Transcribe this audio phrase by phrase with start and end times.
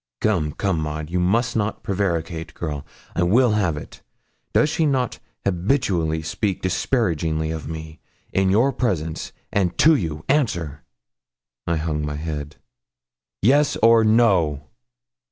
[0.19, 2.87] 'Come, come, Maud, you must not prevaricate, girl.
[3.15, 4.01] I will have it.
[4.51, 7.99] Does she not habitually speak disparagingly of me,
[8.33, 10.25] in your presence, and to you?
[10.27, 10.81] Answer.'
[11.67, 12.55] I hung my head.
[13.43, 14.63] 'Yes or no?'